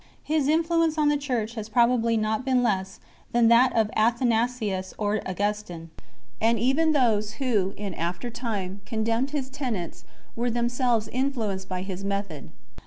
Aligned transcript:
His 0.23 0.47
influence 0.47 0.97
on 0.97 1.09
the 1.09 1.15
Church 1.17 1.53
has 1.53 1.69
probably 1.69 2.17
not 2.17 2.43
been 2.43 2.63
less 2.63 2.99
than 3.33 3.49
that 3.49 3.71
of 3.75 3.91
Athanasius 3.95 4.95
or 4.97 5.21
Augustine; 5.27 5.91
and 6.41 6.57
even 6.57 6.91
those 6.91 7.33
who 7.33 7.75
in 7.77 7.93
after 7.93 8.31
time 8.31 8.81
condemned 8.87 9.29
his 9.29 9.47
tenets 9.51 10.03
were 10.35 10.49
themselves 10.49 11.07
influenced 11.09 11.69
by 11.69 11.83
his 11.83 12.03
method. 12.03 12.49